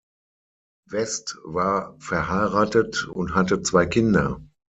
West 0.89 1.37
war 1.43 1.95
verheiratet 1.99 3.07
und 3.09 3.35
hatte 3.35 3.61
zwei 3.61 3.85
Kinder. 3.85 4.41